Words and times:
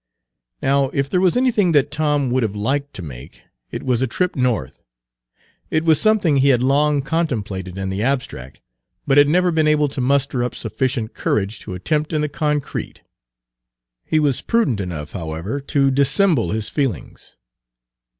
Now, 0.63 0.89
if 0.95 1.11
there 1.11 1.21
was 1.21 1.37
anything 1.37 1.73
that 1.73 1.91
Tom 1.91 2.31
would 2.31 2.41
have 2.41 2.55
liked 2.55 2.91
to 2.95 3.03
make, 3.03 3.43
it 3.69 3.83
was 3.83 4.01
a 4.01 4.07
trip 4.07 4.35
North. 4.35 4.81
It 5.69 5.83
was 5.83 6.01
something 6.01 6.37
he 6.37 6.47
had 6.49 6.63
long 6.63 7.03
contemplated 7.03 7.77
in 7.77 7.89
the 7.91 8.01
abstract, 8.01 8.61
but 9.05 9.19
had 9.19 9.29
never 9.29 9.51
been 9.51 9.67
able 9.67 9.87
to 9.89 10.01
muster 10.01 10.43
up 10.43 10.55
sufficient 10.55 11.13
courage 11.13 11.59
to 11.59 11.75
attempt 11.75 12.13
in 12.13 12.21
the 12.21 12.29
concrete. 12.29 13.01
He 14.03 14.19
was 14.19 14.41
prudent 14.41 14.79
enough, 14.79 15.11
however, 15.11 15.59
to 15.59 15.91
dissemble 15.91 16.49
his 16.49 16.67
feelings. 16.67 17.35